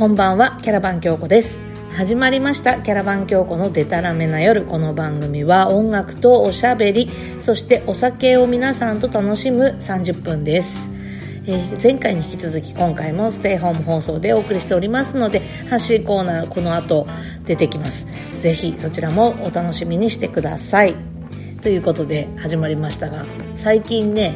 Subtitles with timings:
[0.00, 1.60] こんばんはキャラバン京子です。
[1.92, 4.64] 始まりましたキャラバン京子のデタラメな夜。
[4.64, 10.90] この番組は音楽とおしゃべりそしてお酒を皆さんと楽しむ30分です。
[11.46, 17.06] えー前回に引き続き今回もステイホーム放送でお送りしておりますので発信コーナーこの後
[17.44, 18.06] 出てきます。
[18.40, 20.94] ぜひそちらもお楽しみにしてください。
[21.60, 24.32] ということで始まりましたが最近ね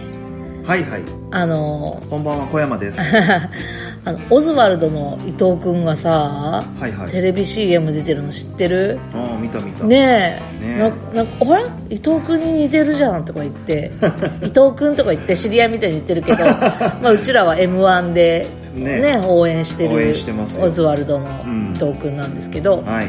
[0.66, 1.02] はいはい。
[1.30, 2.98] あのこんばんは小山です
[4.06, 7.10] あのオズワルドの伊藤君がさ、はいはい。
[7.10, 9.00] テレビ CM 出てるの知ってる？
[9.14, 9.84] ああ見た見た。
[9.84, 10.60] ねえ。
[10.60, 11.56] ねななんかあ
[11.88, 11.96] れ？
[11.96, 13.92] 伊藤君に似てるじゃんとか言って。
[14.44, 16.44] 伊藤君とか言って知り合いみたいに言ってるけど
[17.02, 20.66] まあうちらは m 1でねね応援してる応援してますよ。
[20.66, 21.72] オズワルドのうん。
[21.74, 23.06] 伊藤君なんですけど、はい。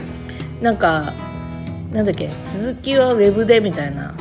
[0.61, 1.13] なんか
[1.91, 2.29] なんだっけ？
[2.57, 4.13] 続きはウェブでみたいな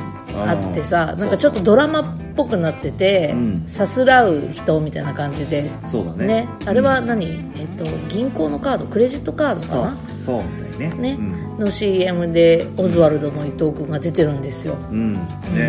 [0.44, 2.04] あってさなんかちょっとドラマっ
[2.34, 3.64] ぽくなってて、うん。
[3.66, 5.70] さすらう人みたいな感じで。
[5.84, 6.26] そうだね。
[6.26, 8.86] ね、あれは何、えっと、銀行のカード？
[8.86, 10.94] クレジットカードそうかそうみたいね。
[10.94, 11.16] ね。
[11.18, 14.76] うん、なの CM でオズワルドの伊藤君が出てるんですよ。
[14.90, 15.14] うん。
[15.14, 15.20] ね、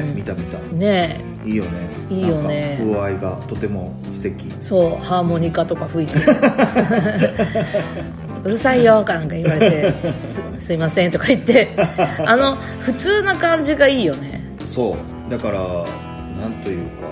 [0.07, 0.15] うん。
[0.15, 0.57] 見た見た。
[0.75, 1.21] ね。
[1.45, 1.89] えいいよね。
[2.09, 2.77] いいよね。
[2.79, 4.51] 風合いがとても素敵。
[4.61, 6.15] そうハーモニカとか吹いて。
[8.43, 9.93] うるさいよかなんか言われて
[10.59, 11.67] すすいませんとか言って。
[12.25, 14.43] あの普通な感じがいいよね。
[14.67, 14.95] そ
[15.27, 15.31] う。
[15.31, 15.85] だから
[16.45, 17.09] なんというか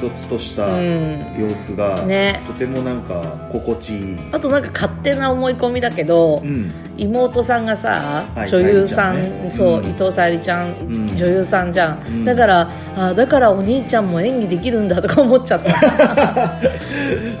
[0.00, 1.34] 朴突としたうん。
[1.38, 2.42] 様子が、ね。
[2.46, 4.18] とてもなんか心地いい。
[4.32, 6.70] あとなんか勝手な思い込みだけど、うん。
[6.98, 9.86] 妹さんがさ、はい女優さんねそう、うん。
[9.86, 11.16] 伊藤沙莉ちゃん、ん。
[11.16, 12.24] 女優さんじゃん、うん。
[12.24, 16.60] だからあだからお兄ちゃんも演技できるんだとか思っちゃった。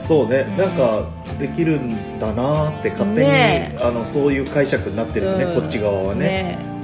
[0.00, 1.04] そうね、なんか
[1.38, 5.60] できるんだなって勝手に、ねあのそういう解釈になってるよね、うん。
[5.60, 6.20] こっち側はね。
[6.20, 6.75] ねうん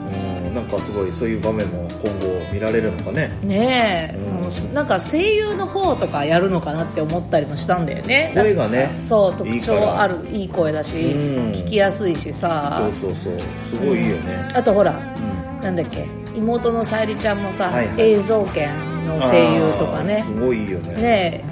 [0.55, 3.37] なんかすごいそういう場面も今後見られるのかね。
[3.43, 4.73] ねえ、うん。
[4.75, 8.33] なんか声優の方とかやるのかなって思ったりもしたんだよね。
[8.35, 11.53] 声がねそう特徴あるいい声だし、うん。
[11.53, 12.91] 聞きやすいしさ。
[12.93, 13.41] そうそうそう。
[13.71, 15.61] すごいいいよね、あとほらうん。
[15.63, 20.23] なんだっけ妹のさゆりちゃんもさ、はいはい映像権の声優とかね。
[20.25, 20.95] すごいいいよね。
[20.97, 21.52] ねえ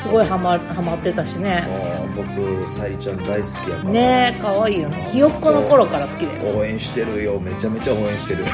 [0.00, 1.62] すごいハマハマってたしね。
[1.62, 3.90] そう僕さゆりちゃん大好きやから。
[3.90, 5.06] ねえ可愛いよね。
[5.12, 8.44] ひよっこの頃から好きだよ応援してるよめちゃめちゃ応援してる、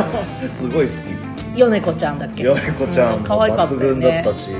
[0.52, 0.92] すごい好
[1.56, 2.36] ヨネコちゃんだっけ？
[2.36, 4.50] きよりこちゃんうも可愛かった抜群だよねったし、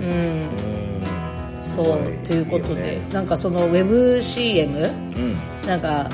[0.00, 0.06] うん。
[0.06, 0.50] うん。
[1.60, 3.00] そうということでね。
[3.12, 5.36] なんかそのウェブ CM うん。
[5.66, 6.08] なんか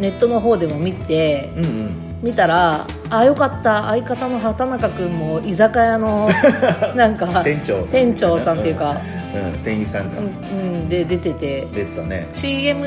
[0.00, 1.90] ネットの方でも見てうんうん。
[2.22, 3.84] 見たらあよかった。
[3.84, 6.28] 相方の畑中君も居酒屋の
[6.94, 7.62] なんか店
[8.14, 8.96] 長さんっていうか、
[9.34, 10.30] うん、店員さんか、うんう
[10.84, 11.66] ん、で出てて。
[11.74, 12.28] 出たね。
[12.32, 12.86] CM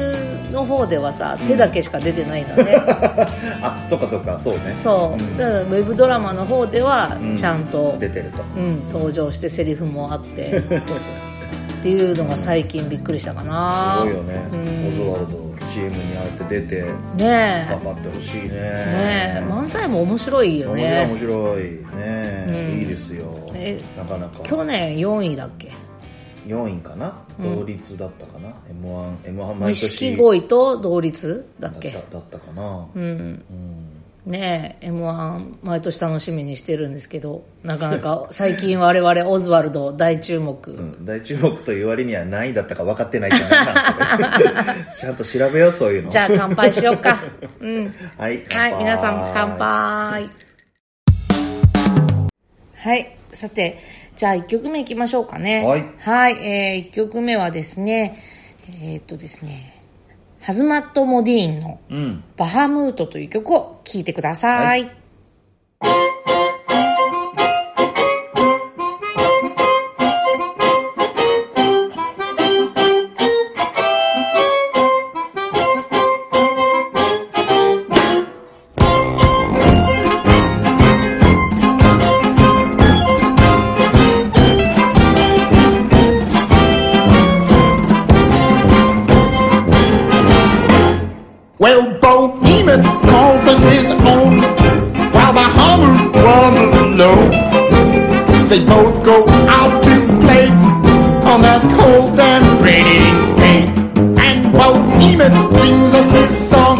[0.51, 2.75] の方ではさ手だけしか出てないんだね、
[3.61, 4.73] あそっかそっかそうね。
[4.75, 5.37] そう、ん。
[5.37, 7.35] だからウェブドラマの方ではうん。
[7.35, 8.41] ちゃんと、出てると。
[8.57, 10.57] うん、登場してセリフもあって。
[10.57, 13.99] っていうのが最近びっくりしたかな。
[14.01, 14.87] すごいよね、うん。
[14.87, 16.83] オズワルド CM にあえて出て
[17.17, 18.49] ね頑張ってほしいね。
[18.51, 19.51] えねえ。
[19.51, 21.63] 漫才も面白いよ面ね白い面白い。
[21.97, 22.79] ね、うん。
[22.79, 23.25] いいですよ。
[23.53, 24.39] えなかなか。
[24.43, 25.71] 去年4位だっけ？
[26.45, 27.13] 4位かな？
[27.39, 27.59] うん。
[27.59, 29.83] 同率だったかな、m 1 m 1毎年。
[29.89, 31.45] 錦鯉と同率？
[31.59, 31.89] だっけ？
[31.91, 32.87] だっただったかな？
[32.95, 33.01] うん。
[33.01, 33.89] うん。
[34.25, 46.09] ねえ m 1毎年楽しみにしてるんですけどなかなか 最近我々オズワルド大注目、うん、大注目という割には何位だったか分かってないじゃないか ちゃんと調べようそういうの。
[46.09, 47.19] じゃあ乾杯しようか。
[47.59, 47.93] うん。
[48.17, 50.29] はいはい皆さん乾杯
[52.83, 53.17] はい。
[53.31, 53.79] さて
[54.17, 55.63] じゃあ1曲目いきましょうかね。
[55.65, 55.85] はい。
[55.99, 58.19] はい、えー、1曲目はですね
[58.81, 59.81] えー、っとですね
[60.41, 62.23] ハズマット・モディーンのうん。
[62.35, 64.83] バハムートという曲を聴いてください。
[64.83, 64.91] は
[105.23, 106.79] Behemoth sings us his song,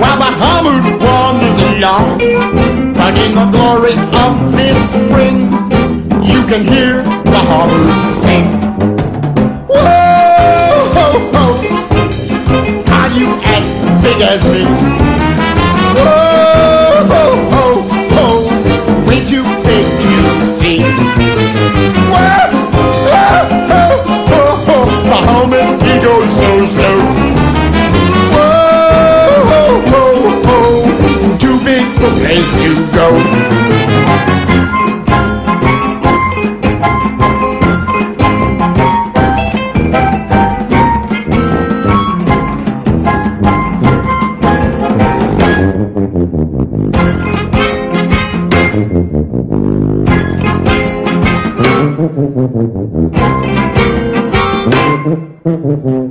[0.00, 2.16] while Hummer wanders along.
[2.94, 5.52] But in the glory of this spring,
[6.24, 7.84] you can hear Hummer
[8.22, 8.46] sing.
[9.68, 11.46] Whoa, ho, ho.
[12.96, 13.66] Are you as
[14.02, 14.64] big as me?
[16.00, 17.66] Whoa, ho, ho,
[18.16, 18.26] ho.
[19.06, 20.14] Way too big to
[20.56, 20.80] see.
[22.08, 22.40] Whoa,
[23.12, 23.34] ho,
[23.70, 24.78] ho, ho,
[25.28, 27.19] homie, he goes so slow.
[32.42, 33.08] place to go.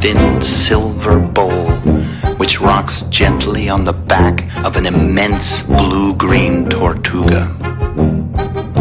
[0.00, 1.70] thin silver bowl,
[2.36, 7.54] which rocks gently on the back of an immense blue-green tortuga.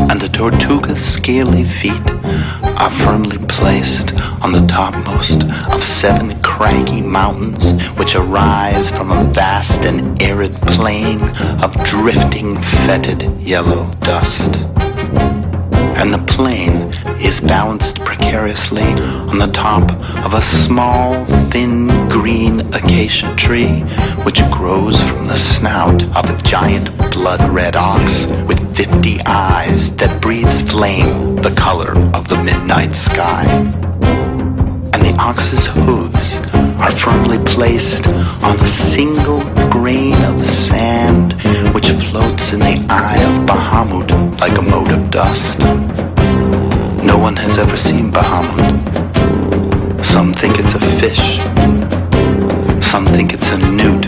[0.09, 2.09] And the tortuga's scaly feet
[2.79, 7.65] are firmly placed on the topmost of seven craggy mountains
[7.99, 11.21] which arise from a vast and arid plain
[11.61, 12.55] of drifting
[12.85, 14.98] fetid yellow dust
[15.99, 19.83] and the plane is balanced precariously on the top
[20.23, 23.81] of a small, thin green acacia tree
[24.23, 30.61] which grows from the snout of a giant blood-red ox with fifty eyes that breathes
[30.71, 33.43] flame the color of the midnight sky.
[34.93, 36.33] And the ox's hooves
[36.79, 41.33] are firmly placed on a single grain of sand
[41.73, 44.61] which floats in the eye of Bahamut like a
[47.39, 48.59] has ever seen Bahamut.
[50.05, 51.23] Some think it's a fish.
[52.91, 54.05] Some think it's a newt.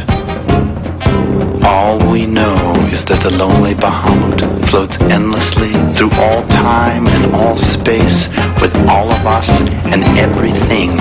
[1.64, 7.56] All we know is that the lonely Bahamut floats endlessly through all time and all
[7.56, 8.28] space
[8.60, 9.50] with all of us
[9.94, 10.98] and everything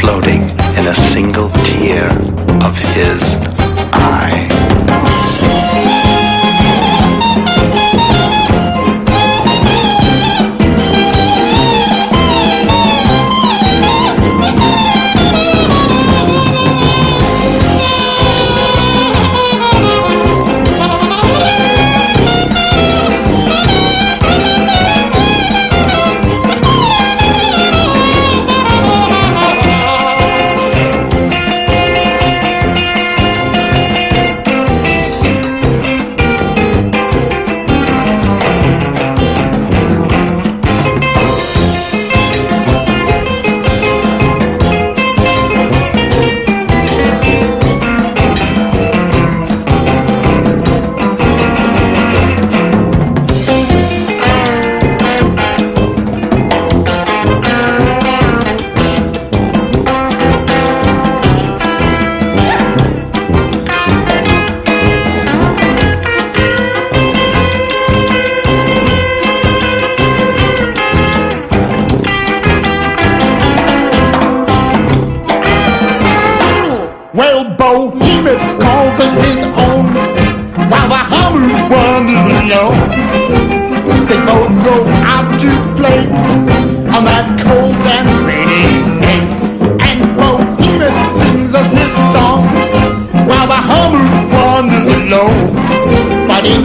[0.00, 0.42] floating
[0.78, 2.06] in a single tear
[2.62, 3.41] of his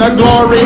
[0.10, 0.57] the glory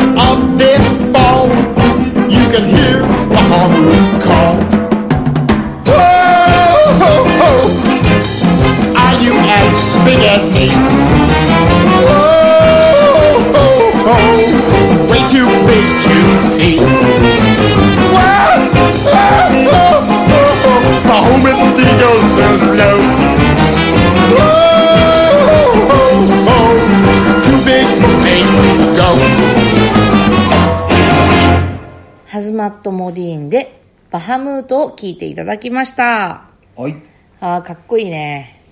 [34.32, 36.48] ハムートを聴いていただきました。
[36.74, 36.96] はい
[37.38, 38.62] あーかっこいいね。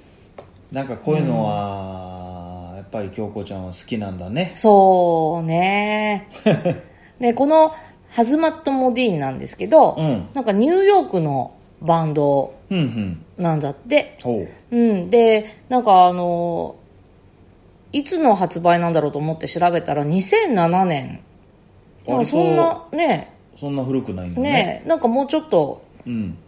[0.72, 6.28] なんかこういうのは、やっぱり京子ちゃんは好きなんだねそうね。
[7.20, 7.74] で、この
[8.08, 11.52] ハズマット・モディーンなんですけど、うんなんかニューヨークの
[11.82, 14.16] バンドうんうんなんだって。
[14.22, 15.10] ほううん。
[15.10, 16.76] で、なんかあの、
[17.92, 21.20] いつの発売なんだろうと思って調べたら2007年。
[22.08, 24.52] まあそんな、ね、そんな古くないんだね。
[24.52, 26.38] ね、なんかもうちょっと、うん。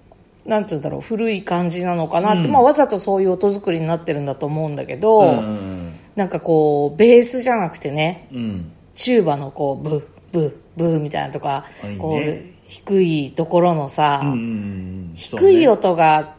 [0.46, 2.52] なんて言うんだろう、古い感じなのかなって、うん。
[2.52, 8.72] まあわざとそういう音作りになってるんだと思うんだけど、うんうんなんかこう、ベースじゃなくてね、うん。
[8.94, 11.96] チューバのこう、ブッ、ブッ、ブーみたいなとかね。
[11.96, 16.36] こう、低いところのさ、うんうんうん低いよ音が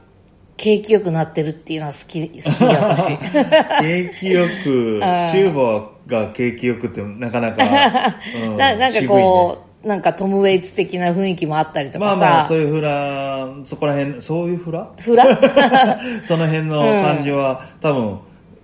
[0.58, 3.18] 景気よくなってるっていうのは好き、好き私。
[3.82, 7.64] 景気よくチューバが景気よくってなかなか、
[8.48, 14.92] うんななんかこう、なんかトム・ウェイツ的な雰囲気もあったりとかさ、まあまあそういうフラそこら辺そういうフラ？
[14.98, 15.26] フラ？
[16.24, 18.20] その辺の感じは、多分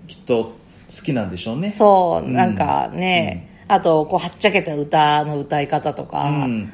[0.07, 0.53] きっと
[0.89, 1.71] 好きなんでしょうね。
[1.71, 2.33] そう、ん。
[2.33, 6.73] なんかね、あと、こう、はっちゃけた歌の歌い方とか、うん。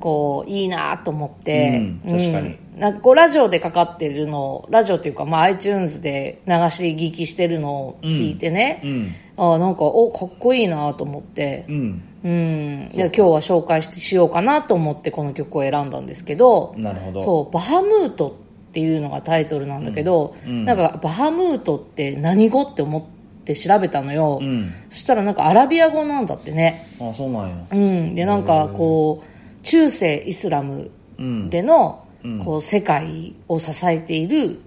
[0.00, 2.48] こう、いいなと思って、うん確かに。
[2.48, 9.14] うんなんかこう、ラジオでかかってるのを、ラジオっていうか、まあ、iTunes で流し聞きしてるのを聞いてね、うん。
[9.36, 12.90] あなんか、お、かっこいいなと思って、うんうん。
[12.92, 17.20] 今日は紹介してしようかなと思ってこの曲を選んだんですけど、なるほど。
[17.22, 18.32] そう、バハムートっ
[18.72, 20.64] っていうのがタイトルなんだけど、うん。
[20.64, 23.02] なんかバハムートって何語って思っ
[23.44, 24.72] て調べたのよ、うん。
[24.88, 26.88] そしたらなんかアラビア語なんだってね。
[26.98, 27.66] あそうなんや。
[27.70, 28.14] うん。
[28.14, 31.50] でなんかこう中世イスラムうん。
[31.50, 32.38] でのうん。
[32.38, 34.62] こう世界を支えている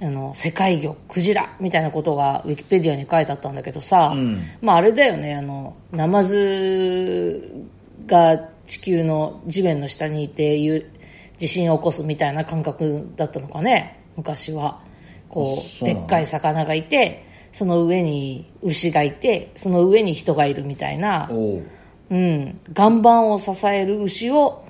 [0.00, 4.42] あの世界魚クジラみたいなことがウィキペディアに書いてあったんだけどさ、うん。
[4.60, 5.34] まああれだよね。
[5.34, 7.66] あのナマズ
[8.06, 10.90] が地球の地面の下にいてゆ
[11.38, 14.02] 地震を起こすみたいな感覚だったのかね。
[14.16, 14.84] 昔は。
[15.28, 21.28] こうでっかい魚がいてその上に牛がいてその上に人がいるみたいな。
[21.30, 21.62] おう。
[22.08, 24.64] うん、岩盤を支える牛を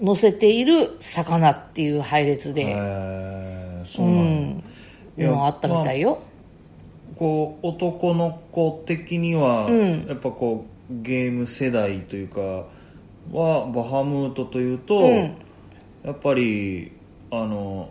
[0.00, 2.74] 乗せている魚っていう配列へで、え
[3.96, 4.64] そううなん
[5.16, 5.30] や。
[5.30, 6.18] ん、あったみたいよ。
[7.16, 10.06] こう男の子的には、うん。
[10.08, 12.40] やっぱこうゲーム世代というか
[13.30, 15.36] はバハムートというと、うん。
[16.04, 16.92] やっぱり
[17.30, 17.90] あの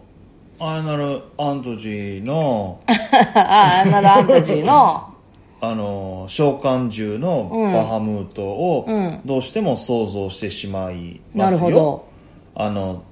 [0.60, 5.12] アイナル・アントジーのああ、なるアンタジーの、
[5.60, 9.22] あの 召喚獣のバハムートをうん。
[9.26, 12.06] どうしても想像してしまいますよ、なるほど。
[12.54, 13.04] あの、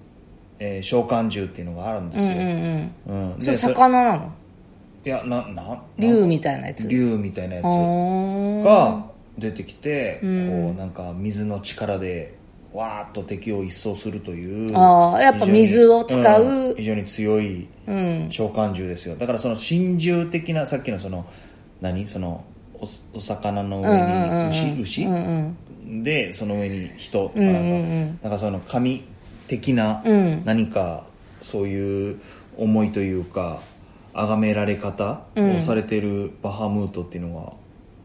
[0.60, 3.34] えー召喚獣っていうのがあるんですよ、うんうんうん。
[3.34, 3.42] うん。
[3.42, 4.32] それそ魚なの？
[5.06, 6.88] いやなな竜みたいなやつ？
[6.88, 9.06] 竜みたいなやつが
[9.38, 10.50] 出てきて、うん。
[10.50, 12.38] こうなんか水の力で
[12.74, 18.28] わーっと敵を一掃するというあーやっぱ水を使う非常にん非常に強いうん。
[18.30, 19.16] 召喚獣ですよ。
[19.16, 21.26] だからその真獣的なさっきのその
[21.80, 22.06] 何？
[22.08, 22.84] そのお
[23.18, 24.50] お魚の上うんうんうんうん。
[24.50, 25.04] に牛？
[25.04, 26.04] 牛、うんうん。
[26.04, 27.30] でその上に人。
[27.30, 27.70] とかうんなんか、うん。
[27.72, 29.06] うんなんかその神
[29.50, 30.42] 的なうん。
[30.46, 31.04] 何か
[31.42, 32.20] そういう
[32.58, 33.60] 思いというか
[34.14, 37.54] 崇められ方をされてるバハムートっていうのが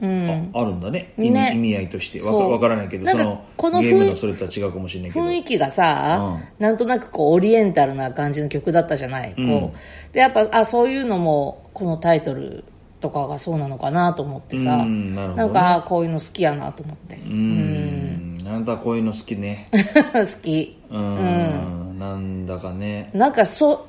[0.01, 0.51] うん。
[0.53, 1.15] ああるんだね。
[1.17, 1.53] 意味ね。
[1.55, 2.21] 意味合いとして。
[2.21, 5.25] わかわからないけどそのこのゲームのそれとは違うかもしれないけど。
[5.25, 9.49] 雰囲気がさ、うなんとなくこうオリエンタルな感じの曲だったじゃない、うん。
[9.61, 10.15] こう。
[10.15, 12.65] でやっぱあそういうのもこのタイトル
[13.01, 15.45] とかがそうなのかなと思ってさ、うんなね。
[15.45, 17.17] んかあこういうの好きやなと思って。
[17.17, 18.21] うん。
[18.23, 19.69] あなたはこういうの好きね。
[20.13, 20.79] 好き。
[20.91, 21.99] うん。
[21.99, 23.11] なんだかね。
[23.15, 23.87] なんかそ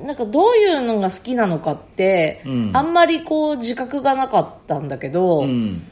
[0.00, 2.70] うなんかどういうのが好きなのかって、うん。
[2.74, 5.82] あんまりこう自覚がなかったんだけど、うん。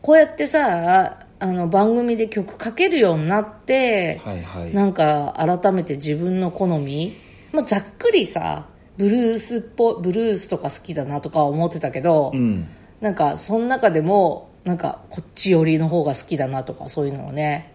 [0.00, 4.74] こうやってさあの番組で曲かけるようになって、はいはい。
[4.74, 7.14] なんか改めて自分の好み、
[7.52, 8.66] まあ、ざっくりさ
[8.96, 12.66] ブルースっぽブルースとか好きだなとか思ってたけど、うん。
[13.00, 17.74] なんかその中でもなんかこっち寄りの方が好きだなとかそういうのをね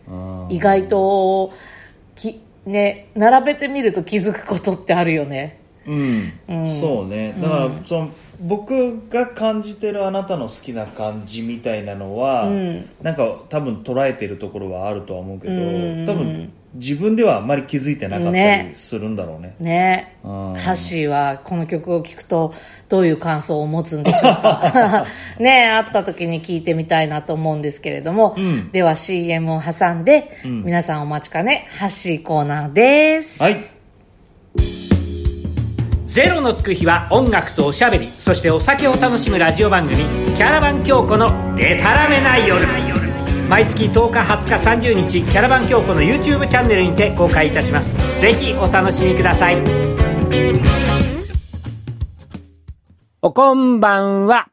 [0.50, 1.52] 意外と
[2.16, 5.60] きね並べてみると気づくことってあるよね。
[5.88, 6.68] うん、うん。
[6.68, 7.34] そうね。
[7.42, 12.90] だから、その僕が感じてるあなたの好きな感じみたいなのは、うん。
[13.02, 16.06] なんか多分捉えてるところはあるとは思うけど、うん。
[16.06, 18.68] 多分自分ではあんまり気づいてなかったね。
[18.70, 19.56] りするんだろうね。
[19.60, 20.18] ね。
[20.24, 20.54] うん。
[20.54, 22.54] ハッシーはこの曲を聴くと
[22.88, 25.06] どういう感想を持つんでしょうか。
[25.40, 28.72] ね会った時に聞いてみたいなと思うんですけれども、うん。
[28.72, 30.64] では CM を挟んで、ん。
[30.64, 31.68] 皆さんお待ちかね。
[31.78, 33.42] ハッシーコーナーです。
[33.42, 33.56] はい。
[36.08, 40.04] ゼロのつく日は音楽とおしゃべりそしてお酒を楽しむラジオ番組
[40.36, 42.66] 「キャラバン京子のデタラメな夜」
[43.50, 47.96] 毎月10日20日30日キャラバン京子の YouTube チャンネルにて公開いたします。
[48.20, 49.64] ぜひお楽しみください。
[53.22, 54.50] おこんばんは。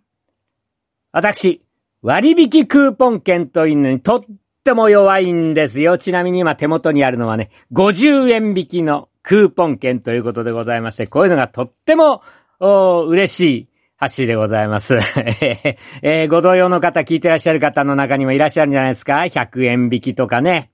[1.11, 1.61] 私
[2.03, 4.25] 割引クーポン券というのにとっ
[4.63, 5.99] ても弱いんですよ。
[5.99, 12.23] ちなみに今手元にあるのはね、50円引きのクーポン券ということでございまして、こういうのがとっても
[12.61, 13.69] 嬉しい。
[14.05, 14.99] 足でございます。
[16.03, 20.71] えーご同様の方、聞いてらっしゃる方の中にもいらっしゃるんじゃないですか ?100 円引きとかね。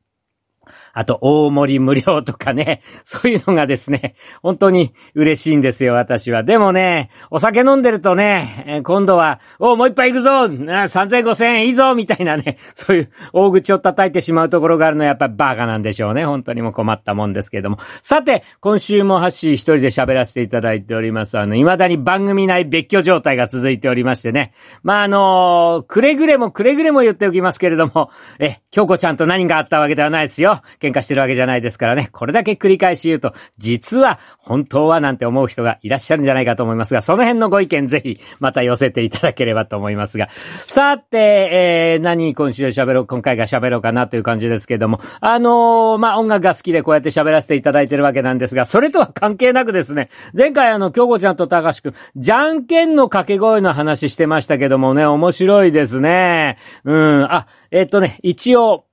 [0.92, 2.82] あと、大盛り無料とかね。
[3.04, 6.42] そういうのがですね、本当に嬉しいんですよ、私は。
[6.42, 16.24] でもね、お酒飲んでるとね、えー今度は、おもう一杯行くぞ !3000、5000円いいぞみたいなね、そういう大口を叩いてしまうところがあるのはやっぱりバカなんでしょうね。
[16.24, 17.78] 本当にも困ったもんですけれども。
[18.02, 21.38] さて、今週もハッシー一人で喋らせていただいております。
[21.38, 24.52] あの、未だに番組内別居状態が続いておりましてね。
[24.82, 30.62] まあ、あのくれぐれもくれぐれも言っておきますけれども、え、京子ちゃんと何があったわけではないですよ。
[30.80, 32.08] 喧嘩してるわけじゃないですからね。
[32.12, 40.28] これだけ繰り返し言うと、実は本当はなんて思う人がいらっしゃるんじゃないかと思いますが、その辺のご意見ぜひまた寄せていただければと思いますが。
[40.66, 41.18] さて、
[41.52, 56.58] えー、何今週喋ろう、今回が喋ろうかなという感じですけども、あのーまあ、音楽が好きでこうやって喋らせていただいてるわけなんですが、それとは関係なくですね、前回あの、京子ちゃんと高橋くん、じゃんけんの掛け声の話してましたけどもね、面白いですね。
[56.84, 58.84] うん、あ、えっとね、一応、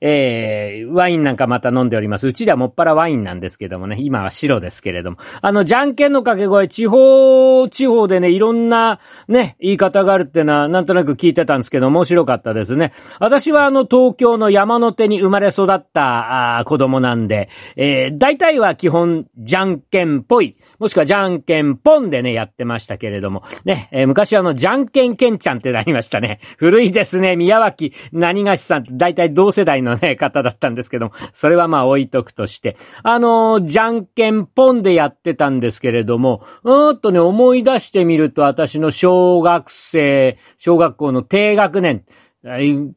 [0.00, 2.26] えー、ワインなんかまた飲んでおります。
[2.26, 5.18] うちではもっぱらワインなんですけどもね、今は白ですけれども。
[5.40, 8.98] あの、じゃんけんの掛け声、地方、地方でね、いろんな
[9.28, 12.92] ね、言い方があるってのは、なんとなく聞いてたんですけど、面白かったですね。
[13.20, 26.40] 私はあの、東京の山の手に生まれ育った、あ子供なんで、えー、大体は基本、じゃんけんぽい、もしくはじゃんけんぽんでね、やってましたけれども、ね、えー昔あの、じゃんけんけんちゃんってなりましたね。
[26.56, 42.04] 古いですね、宮脇何がしさんって大体同世代ののね、方だったんですけども、それはまあ置いとくとして、あのーじゃんけんぽんでやってたんですけれども、うーんとね、思い出してみると私の小学生、小学校の低学年、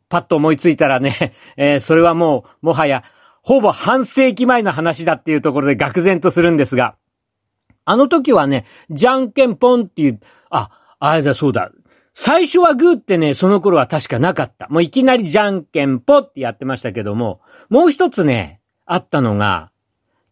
[0.10, 3.04] パッと思いついたらね、 えーそれはもう、もはや、
[3.42, 6.96] ほぼ半世紀前の話だっていうところで愕然とするんですが、
[7.86, 11.72] あの時はね、じゃんけんぽんっていう、あ、あれだそうだ。
[12.22, 14.68] 最初はグーってね、その頃は確かなかった。
[14.68, 19.72] もういきなりじゃんけんぽってやってましたけども、もう一つね、あったのが、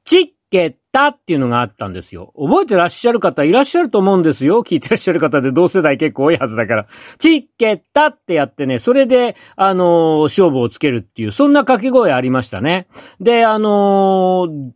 [0.04, 2.34] チッケタっていうのがあったんですよ。
[2.36, 4.66] 覚えてらっしゃる方いらっしゃると思うんですよ。
[4.66, 6.88] 聞いてらっしゃる方で同世代結構多いはずだから。
[7.20, 12.88] チッケタってやってね、それで、あのー勝負をつけるっていう、そんな掛け声ありましたね。
[13.22, 14.72] で、あのー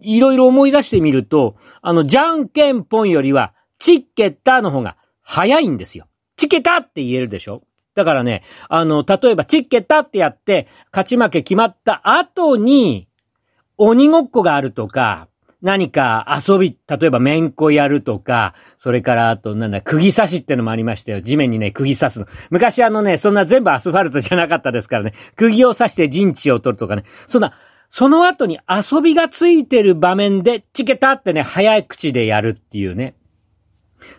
[0.00, 6.06] いろいろ思い出してみると、あの、じゃんけんぽんよりは、チッケタの方が早いんですよ。
[6.38, 7.62] チケタって言えるでしょ？
[7.94, 13.08] だからね、あの、例えば、チッケタってやって、勝ち負け決まった後に、
[13.76, 15.28] 鬼ごっこがあるとか、
[15.60, 21.20] 何か遊び、例えばめんこやるとか、それからあとなんだ、釘刺しってのもありましたよ。
[21.20, 22.26] 地面にね、釘刺すの。
[22.50, 27.54] 昔あのね、そんな全部アスファルトじゃなかったですからね、釘を刺して陣地を取るとかね、そんな、
[27.90, 33.16] その後に遊びがついてる場面で、チケタってね、早口でやるっていうね。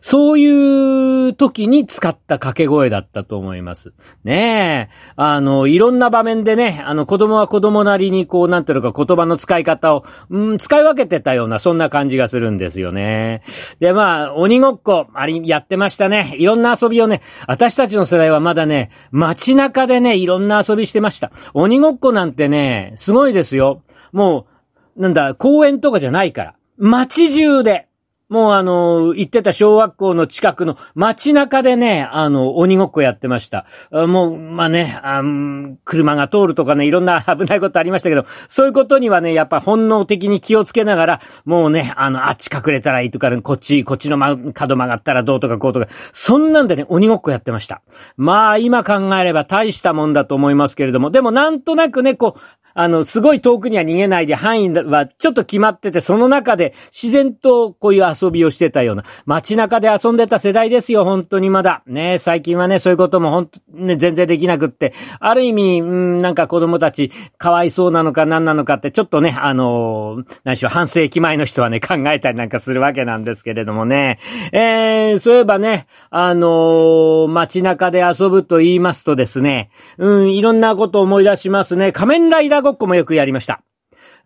[0.02, 3.94] そういう時に使った掛け声だったと思います。
[4.24, 5.14] ねえ。
[5.16, 13.44] あの、いろんな場面でね、あの、子供は子供なりにこう、なんていうのか言葉の使い方を、うん、使い分けてたような、そんな感じがするんですよね。
[13.80, 16.36] で、まあ、鬼ごっこ、あり、やってましたね。
[16.38, 21.32] いろんな遊びをね、私たちの世代はまだね、街中でね、いろんな遊びしてました。
[21.54, 23.82] 鬼ごっこなんてね、すごいですよ。
[24.12, 24.48] も
[24.96, 26.56] う、なんだ、公園とかじゃないから。
[26.78, 27.89] 街中で。
[28.30, 33.66] もうあの、行ってた小学校の近くの街中でね、あの、鬼ごっこやってました。
[33.92, 47.82] もう、まあね、あうん車が通るとかね、いろんな 危ないことありましたけど、そういうことにはね、やっぱ本能的に気をつけながら、もうね、あの、あっち隠れたらいいとか、こっち、こっちのま角曲がったらどうとかこうとか、そんなんでね、鬼ごっこやってました。
[48.16, 52.40] まあ、今考えれば大したもんだと思いますけれども、でもなんとなくね、こう、
[52.74, 61.84] あの、すごい遠くには逃げないで範囲はちょっと決まってて、その中で自然とこういう遊びをしてたような、街中で遊んでた世代ですよ、本当にまだ。
[61.88, 74.20] ね、最近はね、そういうことも本当ね、全然できなくって、ある意味、ん、なんか子供たち、かわいそうなのか何なのかって、ちょっとね、あのー何しろ半世紀前の人はね、考えたりなんかするわけなんですけれどもね。
[74.52, 81.92] えー、そういえばね、あのー街中で遊ぶと言いますとですね、うん、いろんなことを思い出しますね。
[81.92, 83.62] 仮面ライダーごっこもよくやりました。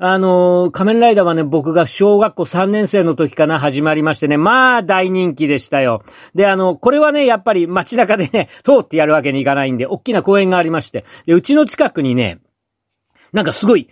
[0.06, 6.04] あの仮面ライダーはね、僕が小学校3年生の時かな、始まりましてね、まあ、大人気でしたよ。
[6.36, 12.40] で、あの、これはね、やっぱり街中でね、 通ってやるわけにいかないんで、大きな公園がありまして、で、うちの近くにね、
[13.32, 13.88] なんかすごい、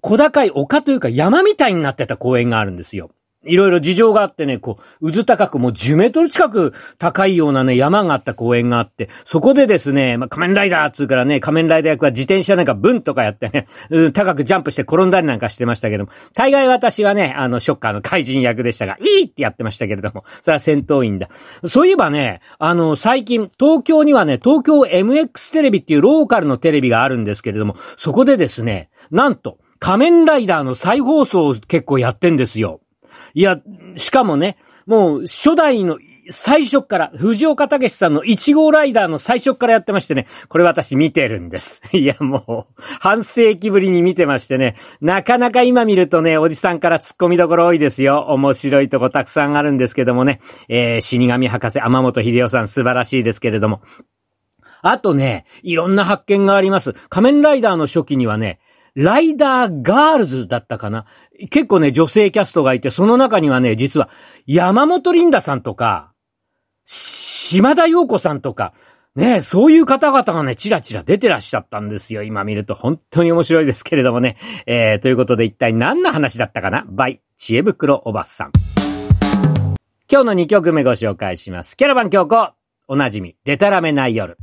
[0.00, 3.10] 小高い丘というか山みたいになってた公園があるんですよ。
[3.44, 21.28] いろいろ事情があってね、こう、渦高くもう10メートル近く高いようなね、山があった公園があって、そこでですね、まあ、仮面ライダーっつうからね、仮面ライダー役は自転車なんかブンとかやってね、 うん高くジャンプして転んだりなんかしてましたけども、大概私はね、あの、ショッカーの怪人役でしたが、いいってやってましたけれども、それは戦闘員だ。
[21.66, 32.80] そういえばね、あの、最近、東京にはね、東京 MX テレビっていうローカルのテレビがあるんですけれども、そこでですね、なんと、仮面ライダーの再放送を結構やってんですよ。
[33.34, 33.60] いや、
[33.96, 34.56] しかもね、
[34.86, 35.98] もう初代の
[36.30, 41.80] 最初から、藤岡武さんの1号ライダーの最初からやってましてね、これ私見てるんです。
[41.96, 48.26] いや、もう、半世紀ぶりに見てましてね、なかなか今見るとね、おじさんから突っ込みどころ多いですよ。
[48.30, 53.80] 面白いとこたくさんあるんですけどもね、えー、死神博士、天本英世さん素晴らしいですけれども。
[54.82, 56.94] あとね、いろんな発見があります。
[57.10, 58.60] 仮面ライダーの初期にはね、
[58.94, 61.06] ライダーガールズだったかな？
[61.50, 64.08] 結構ね、女性キャストがいて、その中にはね、実は、
[64.46, 66.12] 山本リンダさんとか、
[66.84, 68.72] 島田陽子さんとか、
[69.16, 72.22] ね、そういう方々がね、チラチラ出てらっしゃったんですよ。
[72.22, 74.36] 今見ると本当に面白いですけれどもね。
[74.66, 76.84] えー、ということで一体何の話だったかな？
[76.88, 78.52] by、知恵袋おばさん。
[80.10, 81.76] 今日の2曲目ご紹介します。
[81.76, 82.52] キャラバン京子、
[82.86, 84.36] おなじみ、デタラメない夜。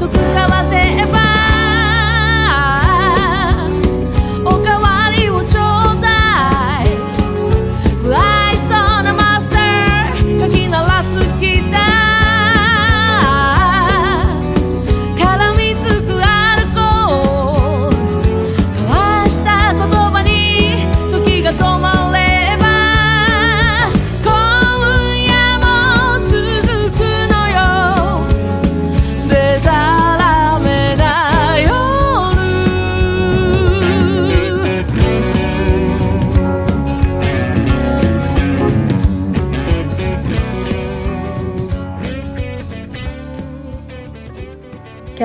[0.00, 1.19] isso que ela é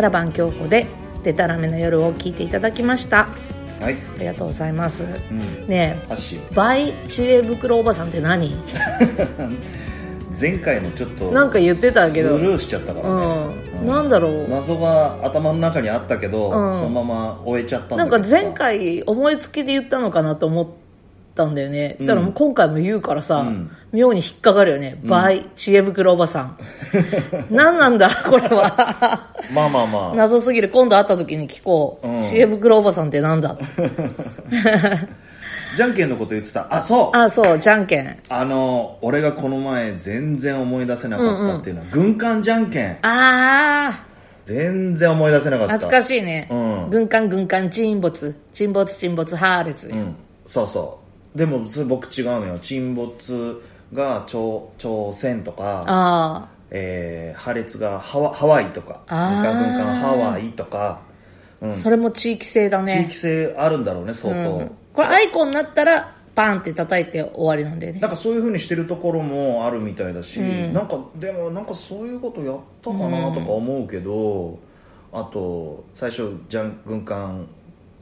[0.05, 0.85] ラバン京子で
[1.23, 3.27] デタラメな夜を聞いていただきました。
[3.81, 3.95] はい。
[3.95, 5.67] ありがとうございます、うん。
[5.67, 8.55] ねえバイ知恵袋おばさんって何？
[10.39, 12.37] 前回のちょっとなんか言ってたけど。
[12.37, 14.47] スルーしちゃったからね、うん、なんだろう。
[14.47, 16.73] 謎が頭の中にあったけど、うん。
[16.73, 18.35] そのまま終えちゃったんなんだけどさ。
[18.37, 20.67] か前回思いつきで言ったのかなと思っ
[21.35, 21.97] たんだよね。
[21.99, 23.71] だからもう今回も言うからさ、うん。
[23.91, 26.57] 妙に引っかかるよね、バイ知恵袋おばさん。
[27.51, 29.29] 何なんだこれは。
[29.53, 30.15] まあまあまあ。
[30.15, 30.69] 謎すぎる。
[30.69, 32.21] 今度会った時に聞こう、うん。
[32.21, 33.57] 知恵袋おばさんってなんだ。
[35.75, 36.67] じゃんけんのこと言ってた。
[36.69, 37.17] あそう。
[37.17, 44.03] あそうじゃんけんあの俺がこの前全然思い出せなかったっていうのは、軍艦じゃんけんああ
[44.45, 45.73] 全然思い出せなかった。
[45.75, 46.89] 懐かしいね、うん。
[46.89, 48.35] 軍艦軍艦沈没。
[48.53, 50.15] 沈没沈没ハーレツ、うん。
[50.47, 51.04] そうそう
[51.35, 52.57] でもそれ僕違うのよ。
[52.59, 53.61] 沈没
[53.93, 59.59] が朝朝鮮とかあえー破裂がハワハワイとかあー。
[59.59, 61.01] 軍艦ハワイとか、
[61.61, 61.69] うん。
[61.69, 63.05] あ、それも地域性だね。
[63.05, 64.71] 地域性あるんだろうね相当、うん。
[64.93, 67.99] これアイコンになったらパンって叩いて終わりなんだよね。
[67.99, 74.59] なんかそういうふうにしてるところもあるみたいだし、なんかでもなんかそういうことやったかなとか思うけど、
[75.13, 77.47] あと最初じゃん軍艦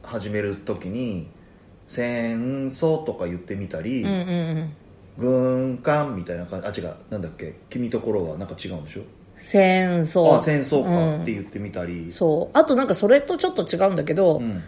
[0.02, 1.28] 始める時に
[1.88, 4.20] 「戦争」とか言ってみたりうんうんう
[4.62, 4.74] ん
[5.18, 9.02] 「軍艦」みたいな感じあ違うなんだっけ君ところはなんか違うんでしょ？
[9.36, 10.36] 戦争。
[10.36, 11.22] あ戦争かうん。
[11.24, 12.58] って言ってみたり、そう。
[12.58, 14.62] あとなんかそれとちょっと違うんだけど、うん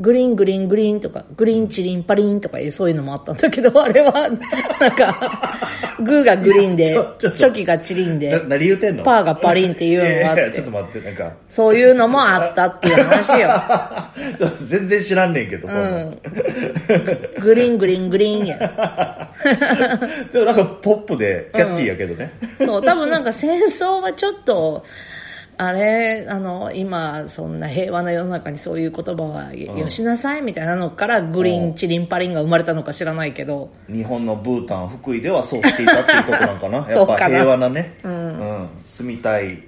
[0.00, 4.30] グリーングリーングリーンとか、グリーンチリンパリンとかそういうのもあったんだけど、 あれは、
[4.80, 5.62] なんか、
[6.02, 6.86] グーがグリーンで
[7.18, 9.04] チョキがチリンでな、何言うてんの？
[9.04, 11.32] パーがパリンっていうのがあっいやいやちょてっと、待ってなんか。
[11.50, 13.50] そういうのもあったっていう話よ。
[14.66, 16.06] 全然知らんねんけどそんな、
[17.40, 18.58] グリーングリーングリーンや。
[20.32, 24.84] でもなんかポップでキャッチーやけどね、そう、多分なんか戦争はちょっと、
[25.62, 36.76] あれ、あの、今、そんな平和な世の中にそういう言葉はよしなさいみたいなのから、グリーンチリンパリンが生まれたのか知らないけど、日本のブータン福井ではそうしていたっていうことなんかな。
[36.90, 37.94] やっぱ平和なね。
[38.02, 39.58] うん、住みたい。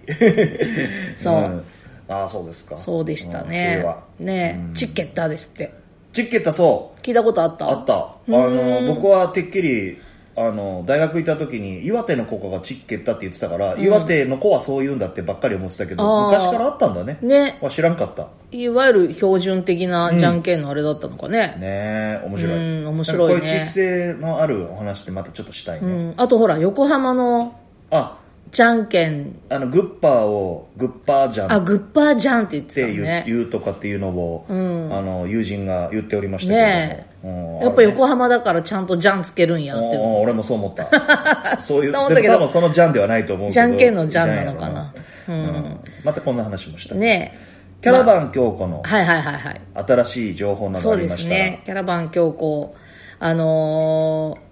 [1.14, 1.34] そう。
[1.34, 1.62] ん。
[2.08, 2.74] ああそうですか。
[2.78, 4.02] そうでしたうんね平和。
[4.18, 5.74] ねチッケッタですって。
[6.14, 7.00] チッケッタそう。
[7.02, 7.68] 聞いたことあった？
[7.68, 7.94] あった。
[7.94, 9.98] あの僕はてっきり
[10.34, 17.18] あの大学行った時に岩手の子がチッケッタって言ってたから、岩手の子はそう言うんだってばっかり思ってたけど昔からあったんだね。
[17.20, 17.58] ね。
[17.60, 18.28] わ知らんかった。
[18.50, 21.56] いわゆる標準的なじゃんけんのあれだったのかね。
[21.58, 22.56] ねえ面白い。
[22.56, 23.40] うん面白いね。
[23.40, 27.58] こういう地域性のあるお話ってまたちょっとしたいね、うん、あとほら、横浜の
[27.90, 28.18] あ
[28.52, 31.52] じゃんけん、あのグッパーをグッパーじゃん。
[31.52, 33.24] あ、っグッパーじゃんって言ってて言う,、たのね。
[33.26, 37.64] 言うとかっていうのを、あの友人が言っておりましたけねども、うん。
[37.64, 39.96] やっぱ横浜だからちゃんとじゃんつけるんやって。
[39.96, 40.86] お俺もそう思った。
[41.60, 43.52] そういうでも多分そのジャンではないと思うけど。
[43.54, 44.92] じゃんけんのじゃんなのかな。
[45.26, 45.80] ジャンやろうん。
[46.04, 46.94] またこんな話もした。
[46.94, 47.38] ね
[47.80, 49.60] キャラバン京子のはいはいはいはい。
[49.74, 51.40] 新しい情報などそうでありますしたら。
[51.40, 51.62] ね。
[51.64, 52.74] キャラバン京子、
[53.18, 54.51] あのー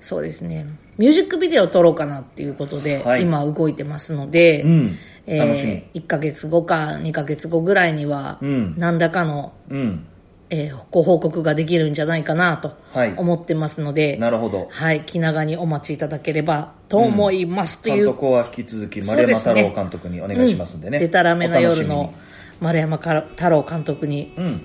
[0.00, 0.66] そうですね。
[0.98, 3.22] ミュージックビデオを撮ろうかなっていうことで、はい。
[3.22, 4.96] 今動いてますので、うん。
[5.26, 6.00] え楽しみ。
[6.00, 8.74] 1ヶ月後か2ヶ月後ぐらいには、うん。
[8.78, 10.06] 何らかの、うん。
[10.48, 13.14] えーご報告ができるんじゃないかなとはい。
[13.16, 14.68] 思ってますので、なるほど。
[14.70, 22.14] はい、気長にお待ちいただければと思います、という監督は引き続き丸山太郎監督にお願いしますんでね、でたらめな夜の
[22.60, 24.62] 丸山太郎監督に、うん。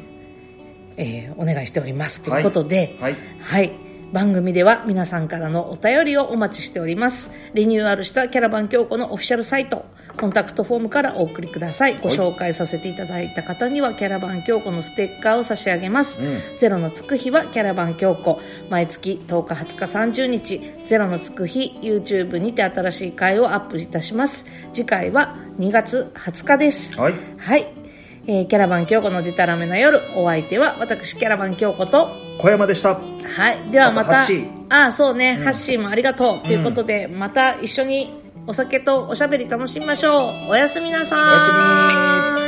[0.98, 2.22] えーお願いしております。
[2.22, 3.16] ということで、はい。
[3.40, 3.72] はい。
[4.12, 7.32] 番組では皆さんからのお便りをお待ちしております。
[7.54, 9.86] リニューアルしたキャラバン京子のオフィシャルサイト、
[10.20, 11.98] コンタクトフォームからお送りください。
[11.98, 16.20] ご紹介させていただいた方にはキャラバン京子のステッカーを差し上げます。
[16.60, 18.42] ゼロのつく日はキャラバン京子。
[18.70, 24.46] 毎月10日、20日、30日、ゼロのつく日、YouTube にて新しい回をアップいたします。
[24.74, 27.00] 次回は2月20日です。
[27.00, 27.68] はいはい。
[28.28, 32.08] えーキャラバン京子のデタラメな夜、お相手は私キャラバン京子と、
[32.40, 33.72] 小山でしたはい。
[33.72, 36.48] ではまた、あとハッシーああ、そうね、ハッシーもありがとう。
[36.48, 40.52] ということで、また一緒にお酒とおしゃべり楽しみましょう。
[40.52, 41.22] おやすみなさーい。
[41.22, 42.41] おやすみ